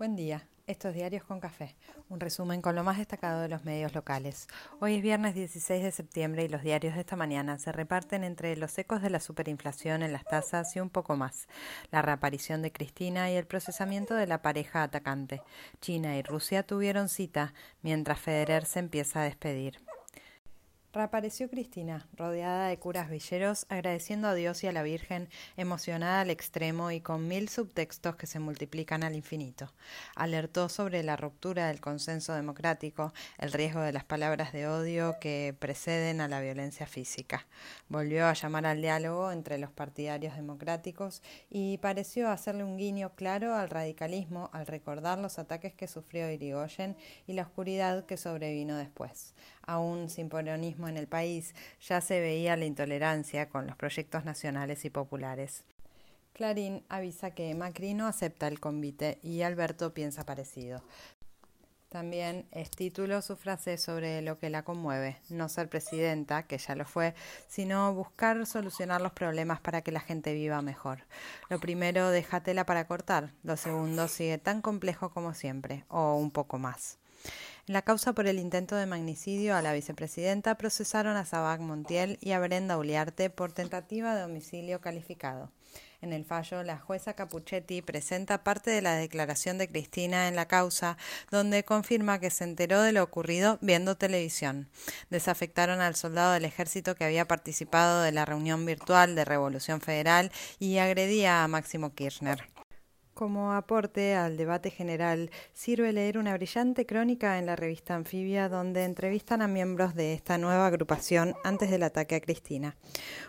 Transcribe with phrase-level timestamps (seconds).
[0.00, 0.48] Buen día.
[0.66, 1.76] Estos diarios con café.
[2.08, 4.48] Un resumen con lo más destacado de los medios locales.
[4.80, 8.56] Hoy es viernes 16 de septiembre y los diarios de esta mañana se reparten entre
[8.56, 11.48] los ecos de la superinflación en las tasas y un poco más.
[11.90, 15.42] La reaparición de Cristina y el procesamiento de la pareja atacante.
[15.82, 19.89] China y Rusia tuvieron cita, mientras Federer se empieza a despedir.
[20.92, 26.30] Reapareció Cristina, rodeada de curas villeros, agradeciendo a Dios y a la Virgen, emocionada al
[26.30, 29.72] extremo y con mil subtextos que se multiplican al infinito.
[30.16, 35.54] Alertó sobre la ruptura del consenso democrático, el riesgo de las palabras de odio que
[35.56, 37.46] preceden a la violencia física.
[37.88, 43.54] Volvió a llamar al diálogo entre los partidarios democráticos y pareció hacerle un guiño claro
[43.54, 46.96] al radicalismo al recordar los ataques que sufrió Irigoyen
[47.28, 49.34] y la oscuridad que sobrevino después.
[49.62, 50.28] Aún sin
[50.88, 55.64] en el país, ya se veía la intolerancia con los proyectos nacionales y populares.
[56.32, 60.82] Clarín avisa que Macri no acepta el convite y Alberto piensa parecido.
[61.90, 66.76] También es título su frase sobre lo que la conmueve, no ser presidenta, que ya
[66.76, 67.16] lo fue,
[67.48, 71.00] sino buscar solucionar los problemas para que la gente viva mejor.
[71.48, 73.32] Lo primero, déjatela para cortar.
[73.42, 76.98] Lo segundo, sigue tan complejo como siempre, o un poco más.
[77.66, 82.18] En la causa por el intento de magnicidio a la vicepresidenta procesaron a Sabac Montiel
[82.20, 85.50] y a Brenda Uliarte por tentativa de homicidio calificado.
[86.02, 90.48] En el fallo, la jueza Capuchetti presenta parte de la declaración de Cristina en la
[90.48, 90.96] causa,
[91.30, 94.70] donde confirma que se enteró de lo ocurrido viendo televisión.
[95.10, 100.32] Desafectaron al soldado del ejército que había participado de la reunión virtual de Revolución Federal
[100.58, 102.59] y agredía a Máximo Kirchner.
[103.20, 108.84] Como aporte al debate general, sirve leer una brillante crónica en la revista Anfibia donde
[108.84, 112.78] entrevistan a miembros de esta nueva agrupación antes del ataque a Cristina.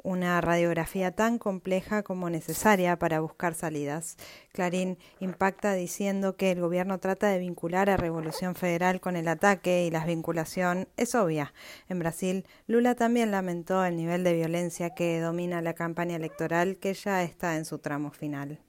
[0.00, 4.18] Una radiografía tan compleja como necesaria para buscar salidas.
[4.52, 9.84] Clarín impacta diciendo que el gobierno trata de vincular a Revolución Federal con el ataque
[9.84, 11.54] y la vinculación es obvia.
[11.88, 16.94] En Brasil, Lula también lamentó el nivel de violencia que domina la campaña electoral que
[16.94, 18.60] ya está en su tramo final.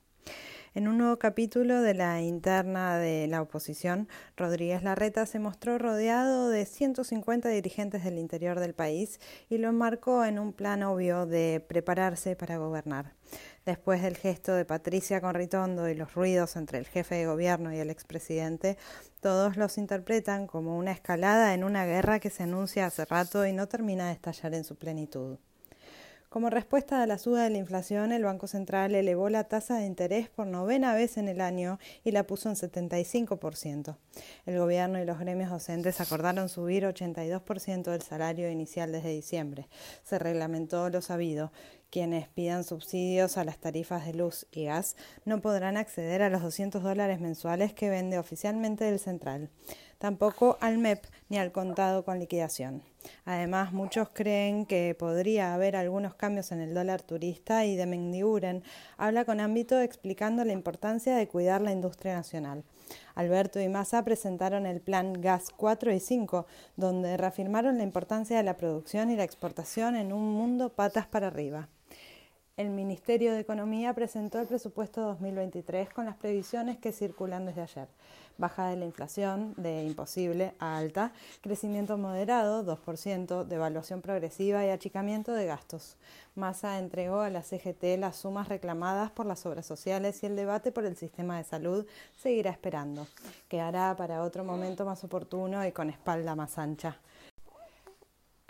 [0.75, 6.49] En un nuevo capítulo de la interna de la oposición, Rodríguez Larreta se mostró rodeado
[6.49, 9.19] de 150 dirigentes del interior del país
[9.51, 13.13] y lo enmarcó en un plan obvio de prepararse para gobernar.
[13.67, 17.71] Después del gesto de Patricia con Ritondo y los ruidos entre el jefe de gobierno
[17.71, 18.79] y el expresidente,
[19.21, 23.53] todos los interpretan como una escalada en una guerra que se anuncia hace rato y
[23.53, 25.37] no termina de estallar en su plenitud.
[26.33, 29.85] Como respuesta a la suba de la inflación, el Banco Central elevó la tasa de
[29.85, 33.97] interés por novena vez en el año y la puso en 75%.
[34.47, 39.69] El gobierno y los gremios docentes acordaron subir 82% del salario inicial desde diciembre.
[40.01, 41.51] Se reglamentó lo sabido.
[41.91, 44.95] Quienes pidan subsidios a las tarifas de luz y gas
[45.25, 49.51] no podrán acceder a los 200 dólares mensuales que vende oficialmente el central
[50.03, 52.83] tampoco al MEP ni al contado con liquidación.
[53.23, 58.63] Además, muchos creen que podría haber algunos cambios en el dólar turista y de Mendiguren
[58.97, 62.65] habla con ámbito explicando la importancia de cuidar la industria nacional.
[63.15, 68.43] Alberto y Massa presentaron el plan Gas 4 y 5, donde reafirmaron la importancia de
[68.43, 71.69] la producción y la exportación en un mundo patas para arriba.
[72.55, 77.87] El Ministerio de Economía presentó el presupuesto 2023 con las previsiones que circulan desde ayer.
[78.37, 85.33] Baja de la inflación de imposible a alta, crecimiento moderado 2%, devaluación progresiva y achicamiento
[85.33, 85.97] de gastos.
[86.35, 90.71] Massa entregó a la CGT las sumas reclamadas por las obras sociales y el debate
[90.71, 93.07] por el sistema de salud seguirá esperando.
[93.47, 96.99] Quedará para otro momento más oportuno y con espalda más ancha.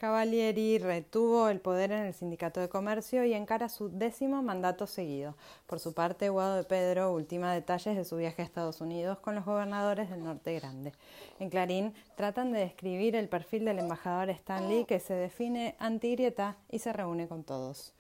[0.04, 5.38] Cavalieri retuvo el poder en el Sindicato de Comercio y encara su décimo mandato seguido.
[5.66, 9.34] Por su parte, Guado de Pedro ultima detalles de su viaje a Estados Unidos con
[9.34, 10.92] los gobernadores del Norte Grande.
[11.40, 16.80] En Clarín tratan de describir el perfil del embajador Stanley que se define anti-grieta y
[16.80, 17.94] se reúne con todos.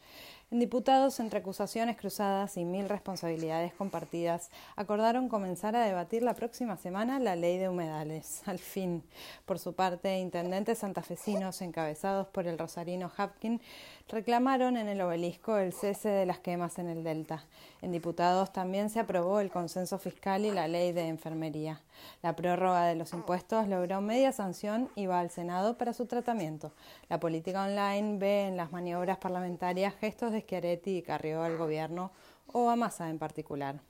[0.53, 6.77] En diputados, entre acusaciones cruzadas y mil responsabilidades compartidas, acordaron comenzar a debatir la próxima
[6.77, 8.43] semana la ley de humedales.
[8.45, 9.01] Al fin,
[9.47, 13.61] por su parte, intendentes santafesinos encabezados por el rosarino Hapkin
[14.09, 17.45] reclamaron en el obelisco el cese de las quemas en el Delta.
[17.81, 21.81] En diputados también se aprobó el consenso fiscal y la ley de enfermería.
[22.21, 26.71] La prórroga de los impuestos logró media sanción y va al Senado para su tratamiento.
[27.09, 32.11] La política online ve en las maniobras parlamentarias gestos de Schiaretti y Carrió al gobierno
[32.51, 33.81] o a Massa en particular.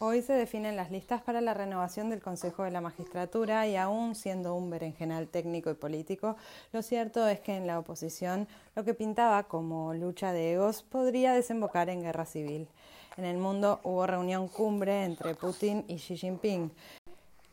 [0.00, 4.16] Hoy se definen las listas para la renovación del Consejo de la Magistratura y aún
[4.16, 6.36] siendo un berenjenal técnico y político,
[6.72, 11.32] lo cierto es que en la oposición lo que pintaba como lucha de egos podría
[11.32, 12.68] desembocar en guerra civil.
[13.16, 16.72] En el mundo hubo reunión cumbre entre Putin y Xi Jinping.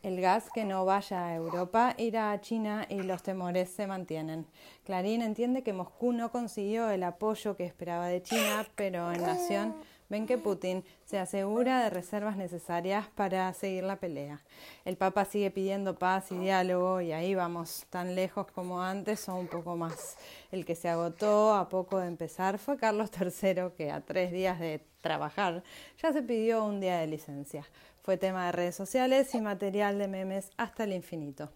[0.02, 4.46] El gas que no vaya a Europa irá a China y los temores se mantienen.
[4.84, 9.76] Clarín entiende que Moscú no consiguió el apoyo que esperaba de China, pero en Nación
[10.12, 14.42] ven que Putin se asegura de reservas necesarias para seguir la pelea.
[14.84, 19.36] El Papa sigue pidiendo paz y diálogo y ahí vamos tan lejos como antes o
[19.36, 20.18] un poco más.
[20.50, 24.58] El que se agotó a poco de empezar fue Carlos III, que a tres días
[24.58, 25.62] de trabajar
[26.02, 27.64] ya se pidió un día de licencia.
[28.02, 31.50] Fue tema de redes sociales y material de memes hasta el infinito.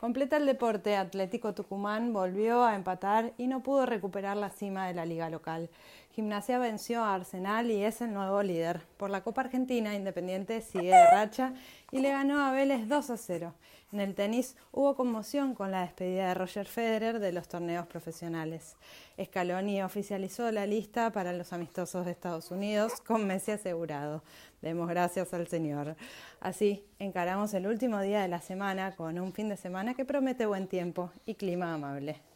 [0.00, 4.94] Completa el deporte, Atlético Tucumán volvió a empatar y no pudo recuperar la cima de
[4.94, 5.70] la liga local.
[6.10, 8.80] Gimnasia venció a Arsenal y es el nuevo líder.
[8.96, 11.54] Por la Copa Argentina, Independiente sigue de racha
[11.90, 13.54] y le ganó a Vélez 2 a 0.
[13.94, 18.74] En el tenis hubo conmoción con la despedida de Roger Federer de los torneos profesionales.
[19.22, 24.24] Scaloni oficializó la lista para los amistosos de Estados Unidos con Messi asegurado.
[24.62, 25.94] Demos gracias al Señor.
[26.40, 30.44] Así encaramos el último día de la semana con un fin de semana que promete
[30.44, 32.33] buen tiempo y clima amable.